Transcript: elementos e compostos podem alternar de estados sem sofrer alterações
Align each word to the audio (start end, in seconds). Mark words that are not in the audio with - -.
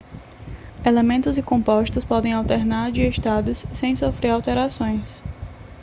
elementos 0.83 1.37
e 1.37 1.43
compostos 1.43 2.03
podem 2.03 2.33
alternar 2.33 2.91
de 2.91 3.07
estados 3.07 3.67
sem 3.71 3.95
sofrer 3.95 4.31
alterações 4.31 5.21